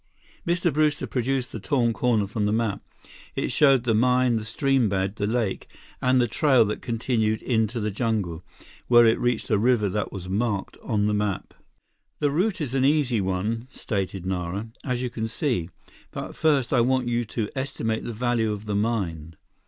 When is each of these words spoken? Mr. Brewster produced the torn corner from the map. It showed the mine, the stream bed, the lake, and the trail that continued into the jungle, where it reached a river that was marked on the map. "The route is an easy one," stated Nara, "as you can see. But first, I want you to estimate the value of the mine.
Mr. 0.47 0.73
Brewster 0.73 1.05
produced 1.05 1.51
the 1.51 1.59
torn 1.59 1.93
corner 1.93 2.25
from 2.25 2.45
the 2.45 2.51
map. 2.51 2.81
It 3.35 3.51
showed 3.51 3.83
the 3.83 3.93
mine, 3.93 4.37
the 4.37 4.45
stream 4.45 4.89
bed, 4.89 5.17
the 5.17 5.27
lake, 5.27 5.67
and 6.01 6.19
the 6.19 6.27
trail 6.27 6.65
that 6.65 6.81
continued 6.81 7.39
into 7.43 7.79
the 7.79 7.91
jungle, 7.91 8.43
where 8.87 9.05
it 9.05 9.19
reached 9.19 9.51
a 9.51 9.59
river 9.59 9.89
that 9.89 10.11
was 10.11 10.27
marked 10.27 10.75
on 10.81 11.05
the 11.05 11.13
map. 11.13 11.53
"The 12.17 12.31
route 12.31 12.61
is 12.61 12.73
an 12.73 12.83
easy 12.83 13.21
one," 13.21 13.67
stated 13.71 14.25
Nara, 14.25 14.69
"as 14.83 15.03
you 15.03 15.11
can 15.11 15.27
see. 15.27 15.69
But 16.09 16.35
first, 16.35 16.73
I 16.73 16.81
want 16.81 17.07
you 17.07 17.23
to 17.25 17.51
estimate 17.55 18.03
the 18.03 18.11
value 18.11 18.51
of 18.51 18.65
the 18.65 18.75
mine. 18.75 19.35